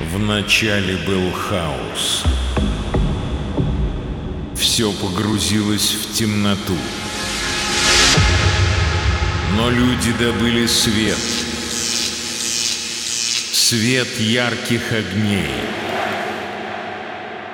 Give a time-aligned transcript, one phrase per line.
[0.00, 2.24] Вначале был хаос.
[4.56, 6.76] Все погрузилось в темноту.
[9.56, 11.18] Но люди добыли свет.
[13.52, 15.50] Свет ярких огней.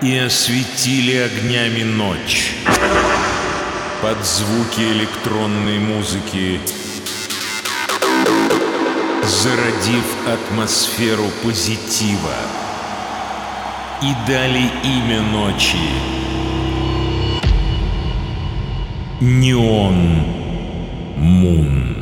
[0.01, 2.53] И осветили огнями ночь.
[4.01, 6.59] Под звуки электронной музыки
[9.25, 12.35] зародив атмосферу позитива
[14.03, 15.91] и дали имя ночи
[19.21, 20.25] Неон
[21.19, 22.00] Мун.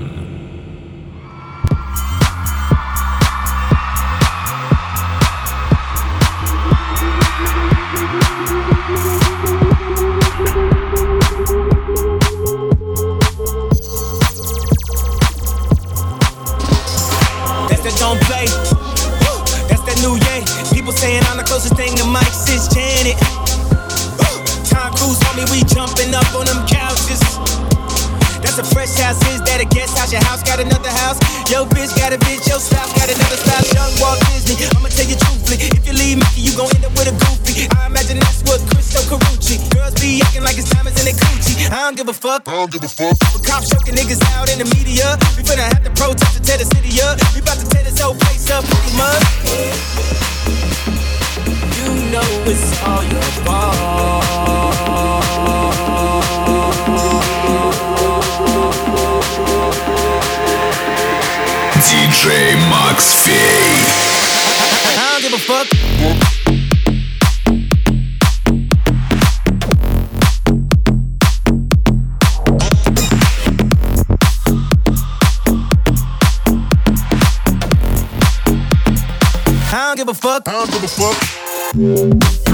[31.75, 32.49] bitch got a bitch.
[32.49, 33.69] Your Style got another never.
[33.75, 34.57] Young Walt Disney.
[34.77, 35.59] I'ma tell you truthfully.
[35.77, 37.69] If you leave Mickey, you gon' end up with a goofy.
[37.77, 39.59] I imagine that's what Cristo Carucci.
[39.75, 41.71] Girls be acting like it's diamonds in their coochie.
[41.71, 42.49] I don't give a fuck.
[42.49, 43.17] I don't give a fuck.
[43.33, 45.19] But cops choking niggas out in the media.
[45.37, 45.78] We finna have
[80.29, 80.47] fuck?
[80.47, 82.48] I don't give a fuck.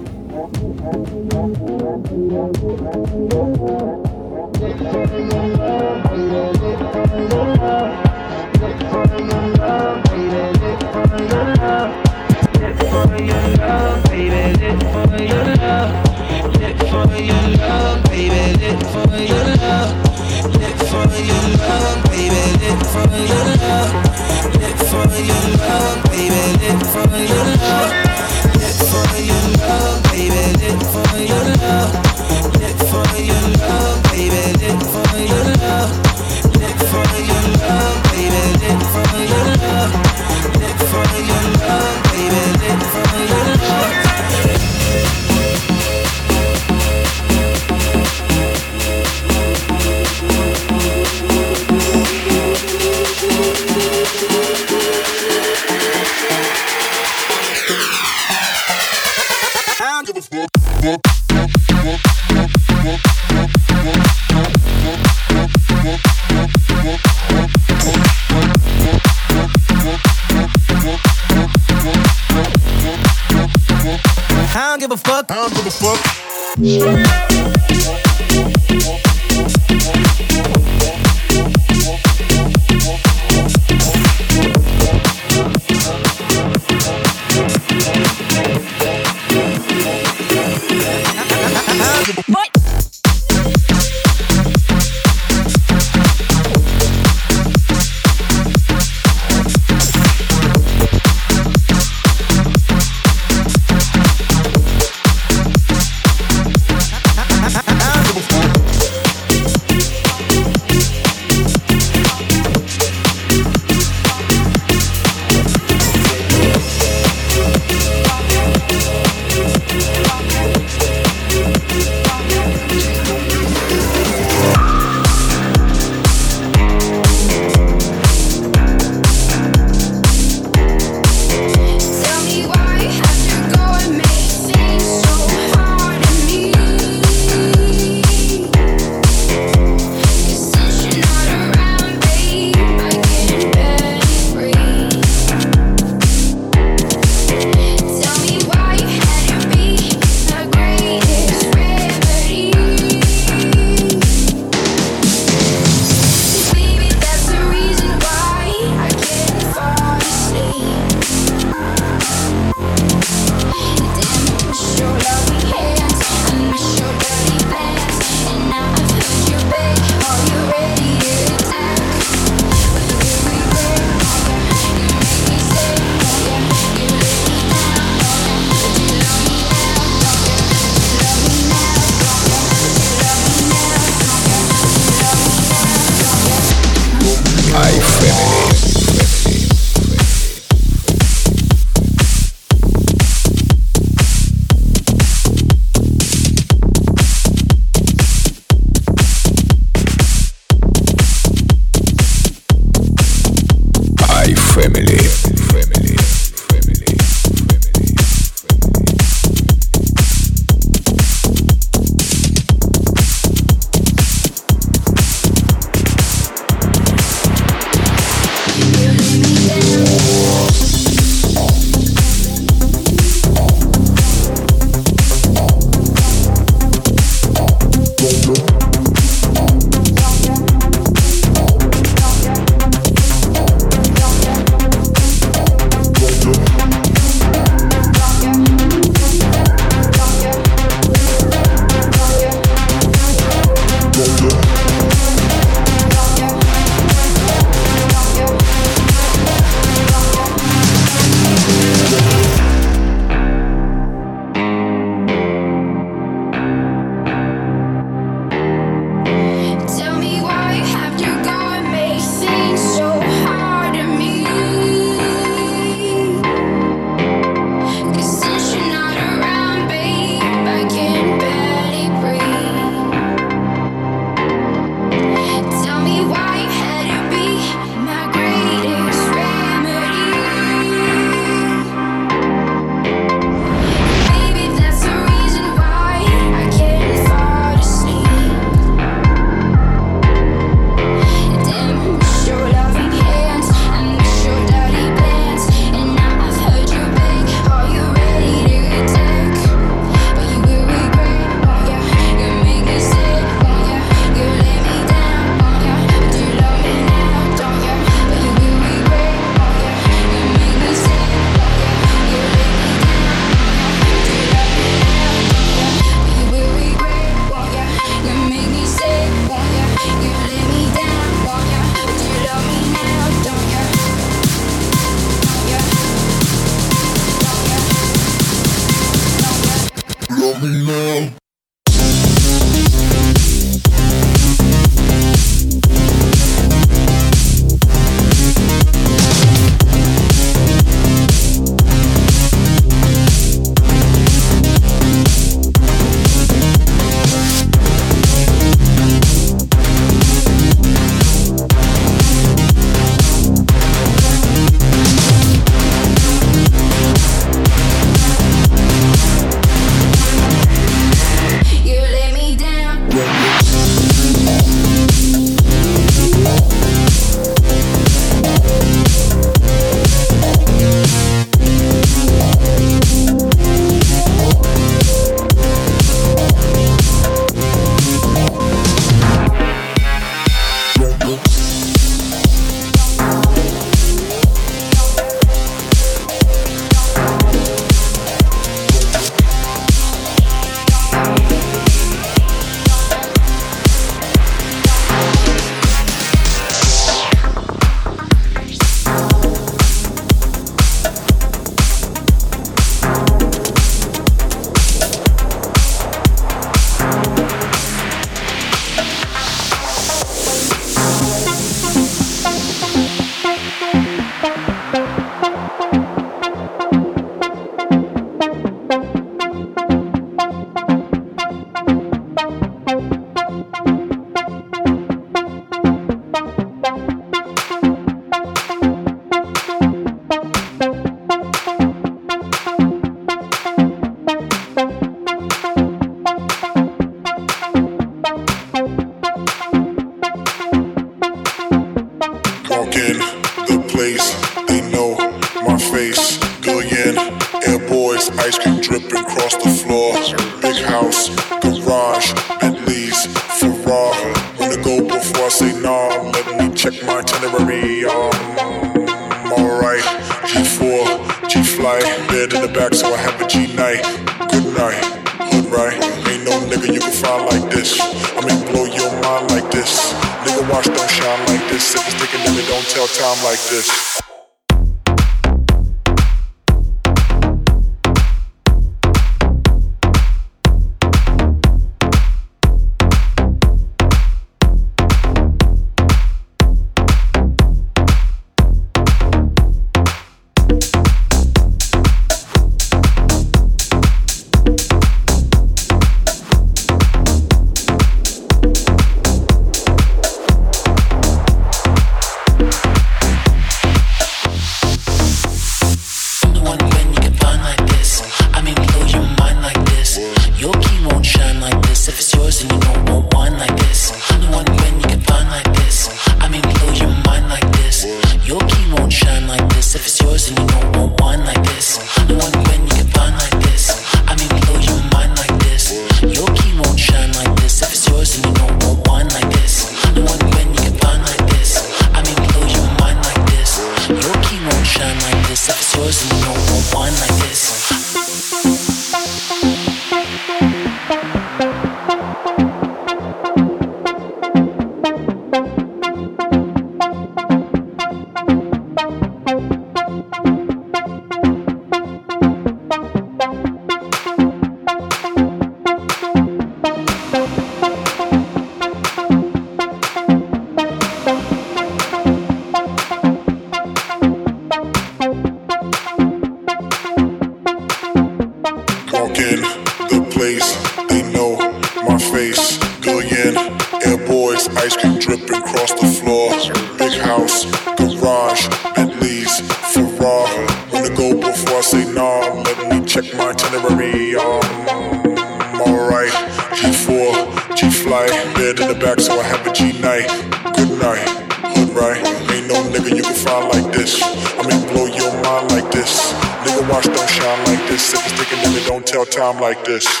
[599.39, 600.00] Like this.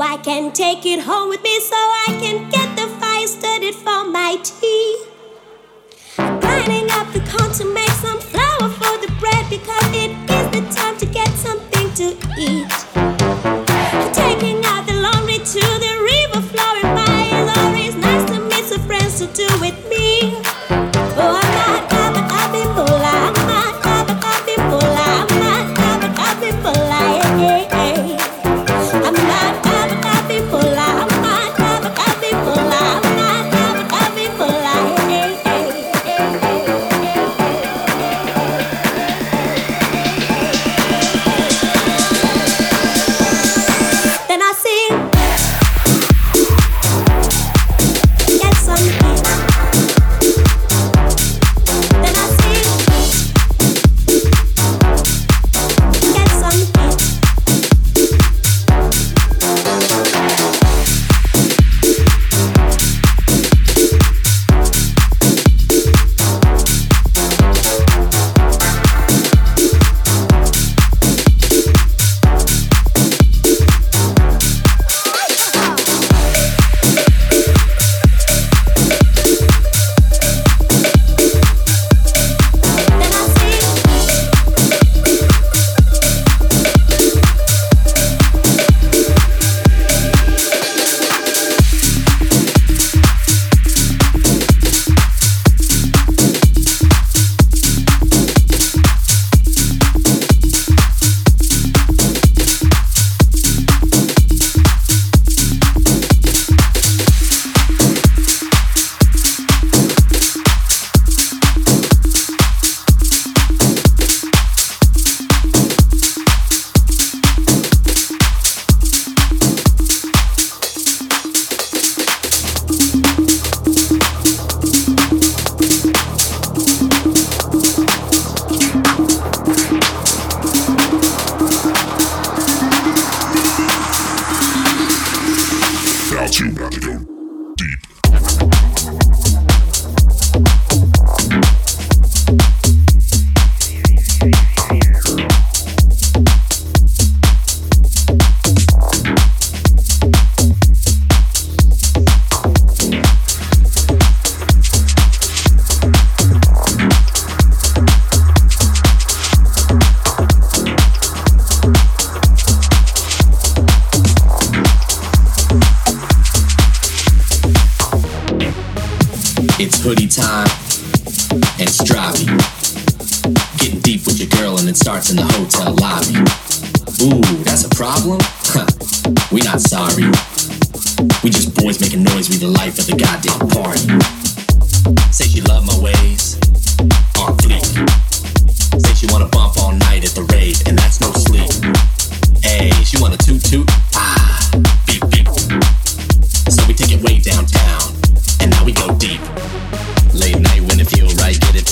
[0.00, 1.43] I can take it home with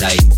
[0.03, 0.32] website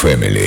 [0.00, 0.39] Family.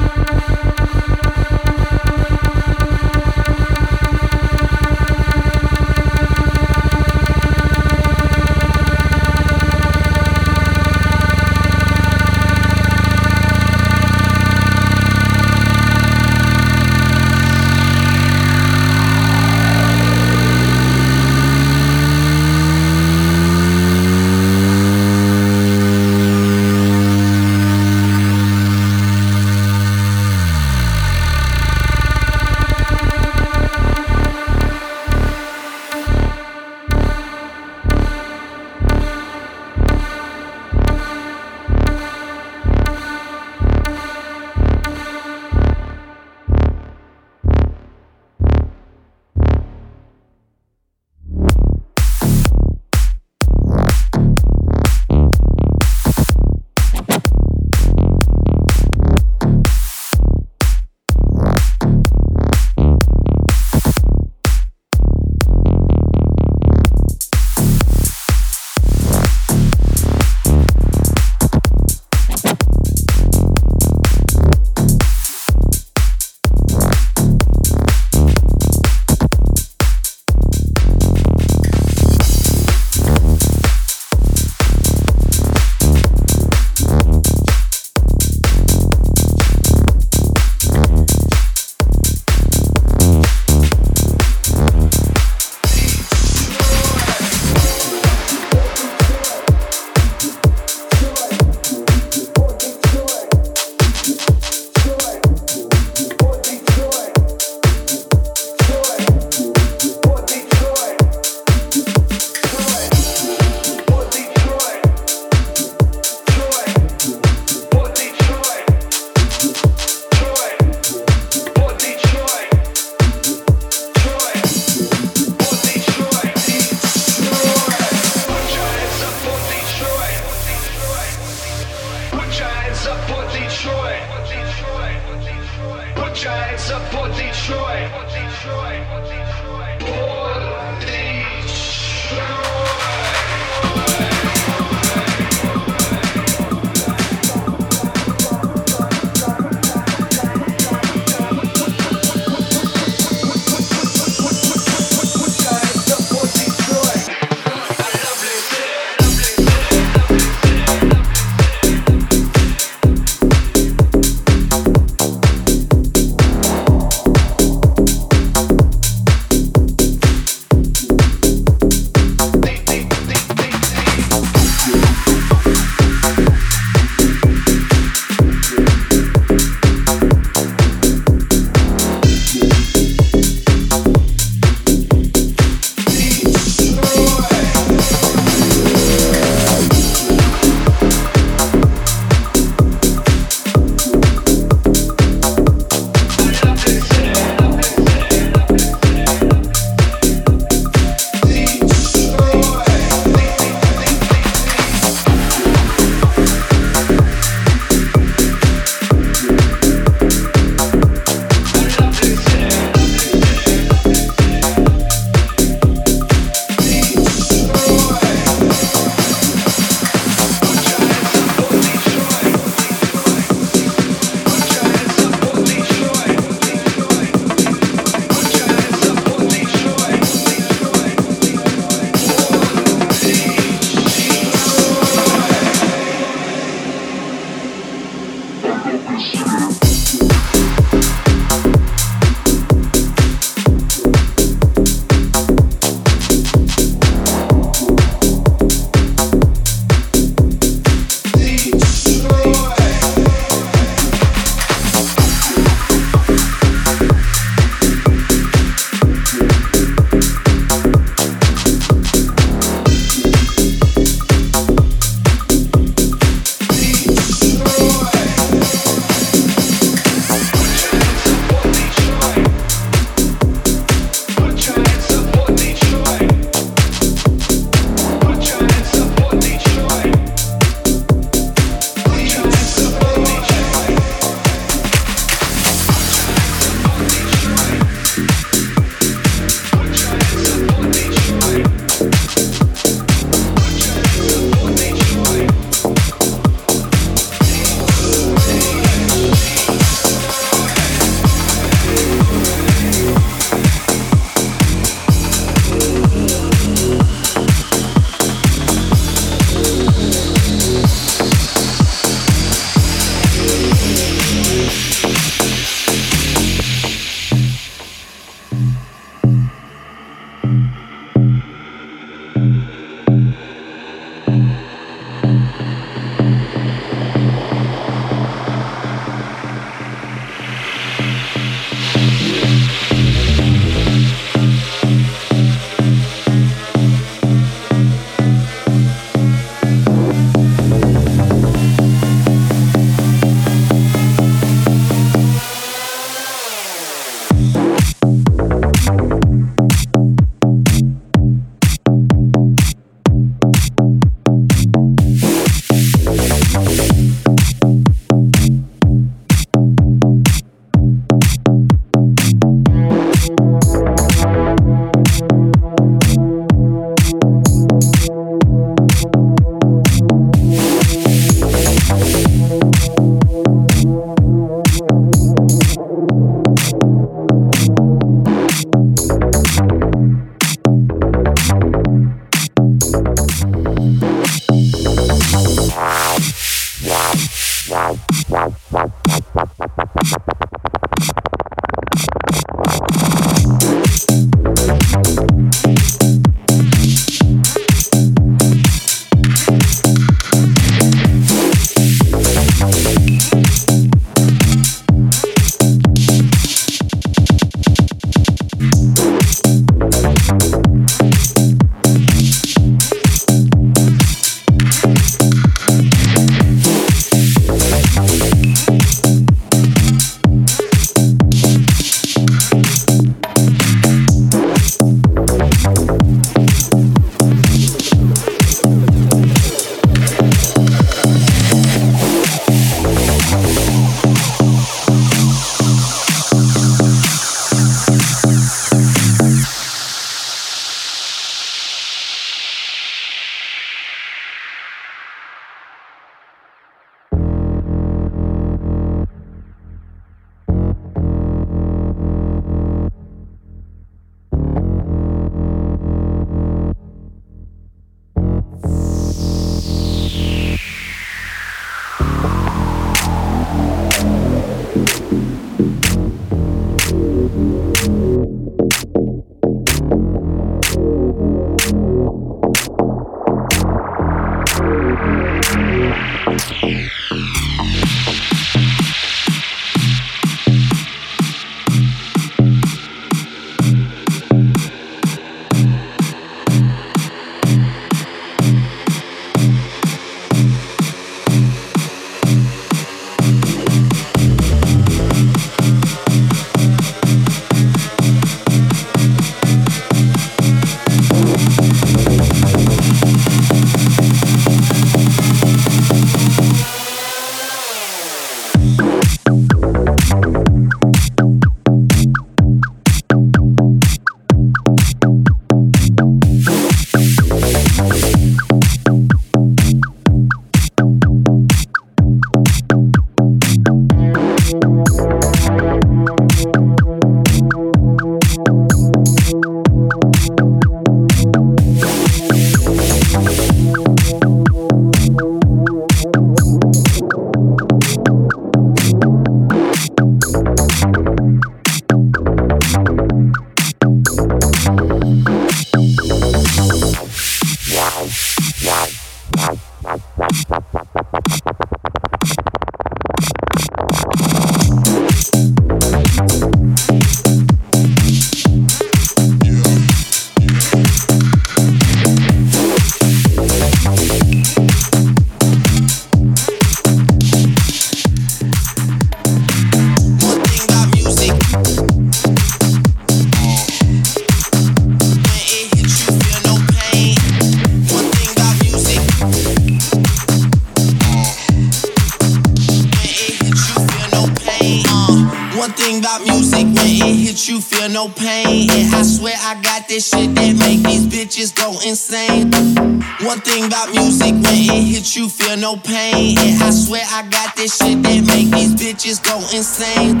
[595.44, 596.16] no pain.
[596.16, 600.00] And I swear I got this shit that make these bitches go insane.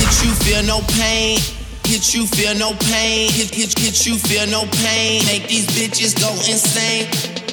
[0.00, 1.36] Hit you feel no pain.
[1.84, 3.28] Hit you feel no pain.
[3.30, 5.26] Hit, hit, hit you feel no pain.
[5.26, 7.04] Make these bitches go insane.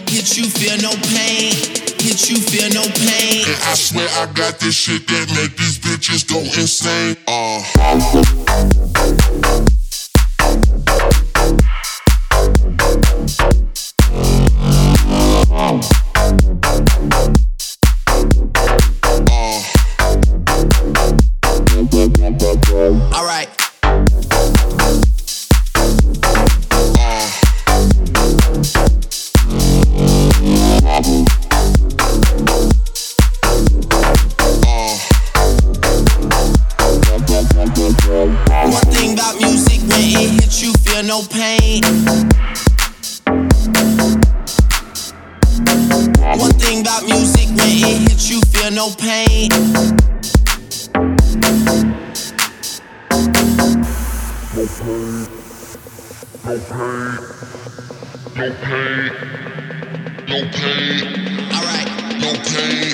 [0.08, 1.52] Hit you feel no pain.
[2.00, 3.44] Hit you feel no pain.
[3.52, 7.18] And I swear I got this shit that make these bitches go insane.
[7.28, 8.75] Uh.
[48.86, 49.50] no pain.
[54.54, 55.28] No pain.
[56.46, 57.20] No pain.
[58.36, 59.12] No pain.
[60.28, 61.04] No pain.
[61.56, 61.90] Alright.
[62.22, 62.94] No pain.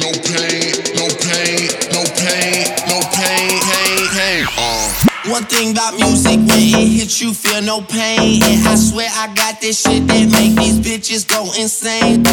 [0.00, 0.72] No pain.
[0.96, 1.68] No pain.
[1.92, 2.64] No pain.
[2.88, 3.60] No pain.
[3.60, 4.08] Pain.
[4.16, 4.46] Pain.
[4.56, 5.11] Uh.
[5.26, 8.42] One thing about music, when it hits you, feel no pain.
[8.42, 12.24] And I swear I got this shit that make these bitches go insane.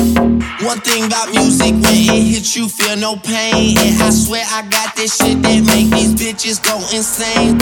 [0.66, 3.78] One thing about music, when it hits you, feel no pain.
[3.78, 7.60] And I swear I got this shit that make these bitches go insane.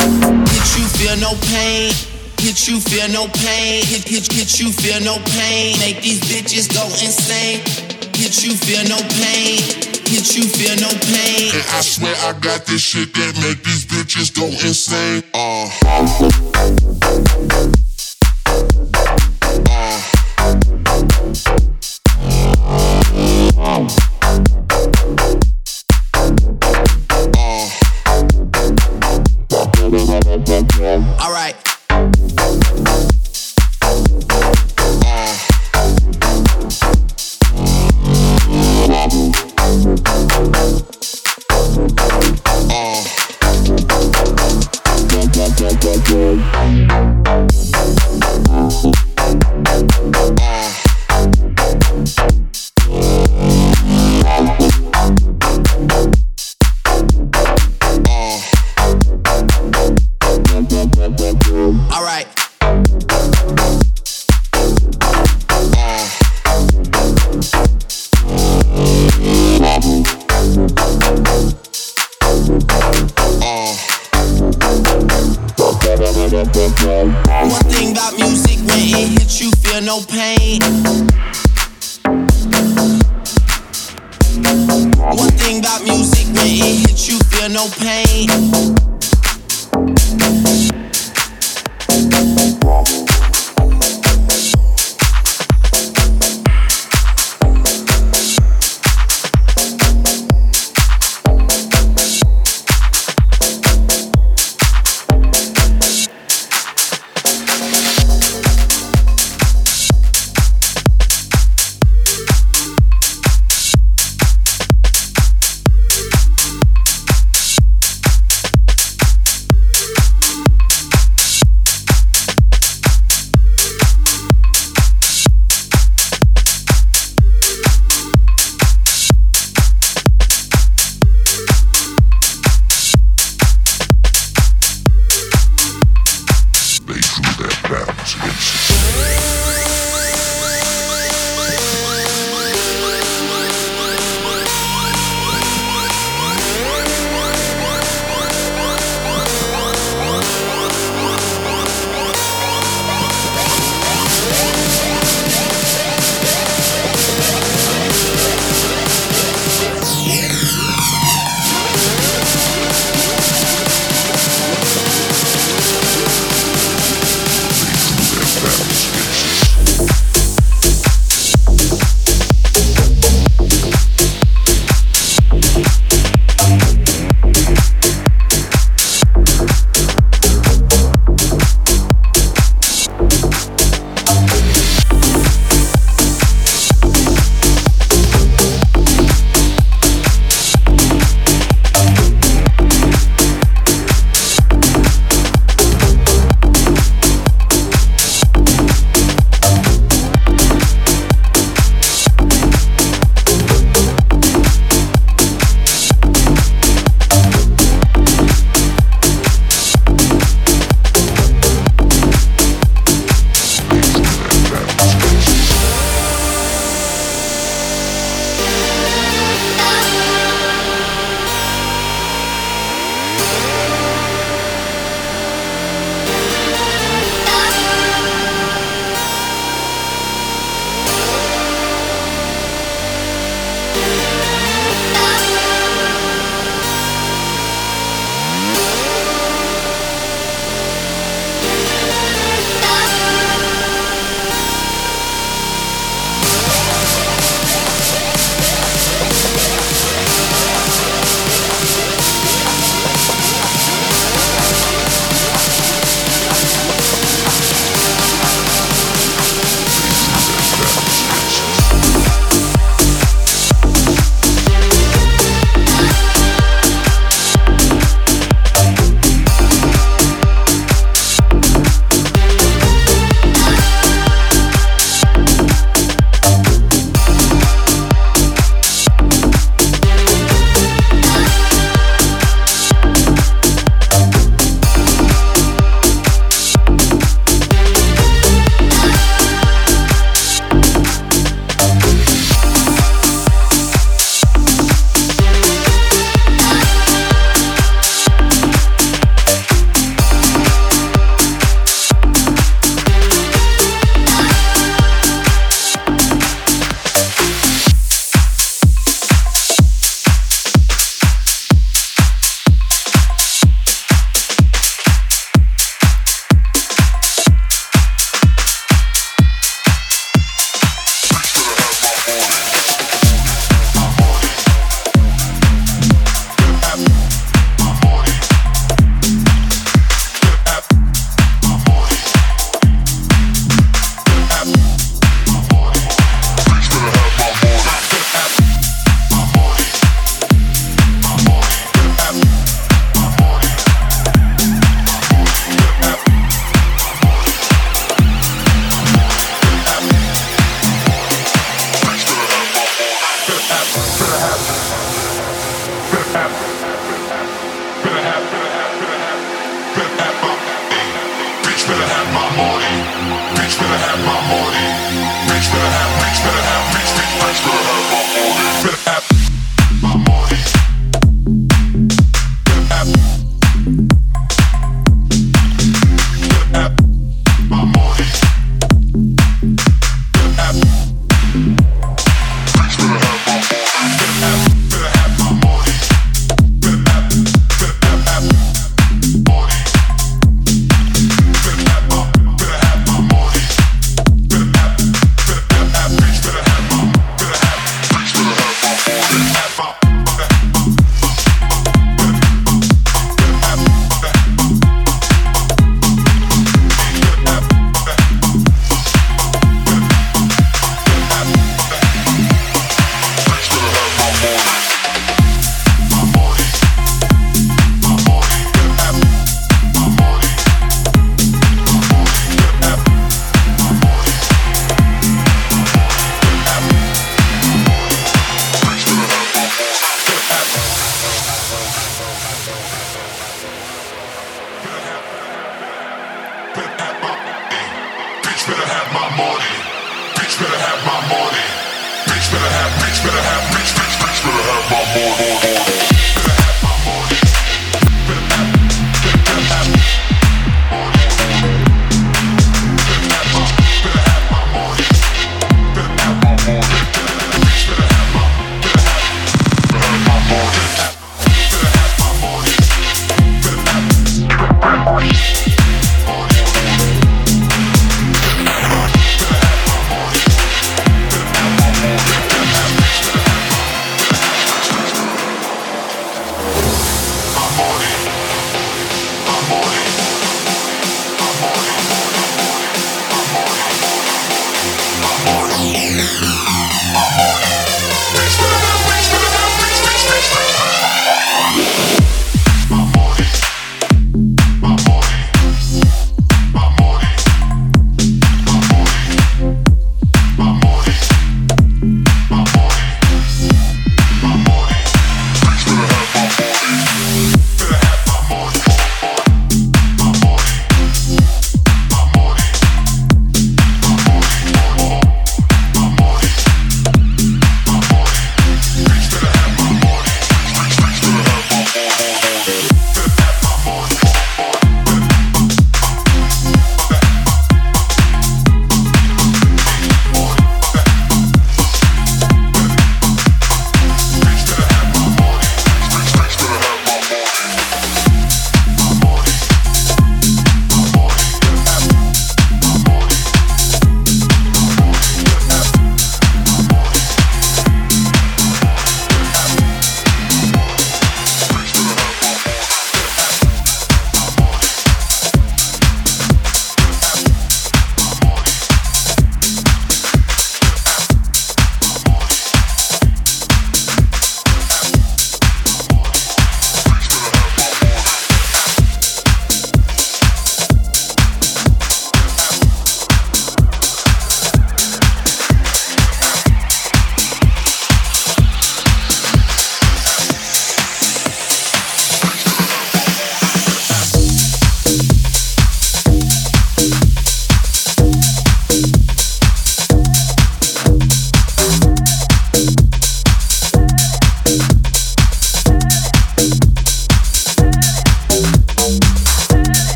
[0.47, 1.91] Hit you, feel no pain.
[2.39, 3.83] Hit you, feel no pain.
[3.83, 5.77] Hit, hit, hit you, feel no pain.
[5.79, 7.86] Make these bitches go insane.
[8.17, 11.51] Hit you, feel no pain hit you, feel no pain.
[11.53, 15.23] And I swear I got this shit that make these bitches go insane.
[15.33, 15.67] Uh.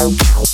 [0.00, 0.47] Oh,